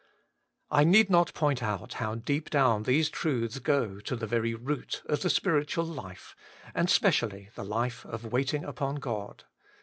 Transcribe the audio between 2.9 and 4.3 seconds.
truths go to the